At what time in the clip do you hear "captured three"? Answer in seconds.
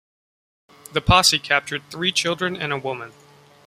1.37-2.11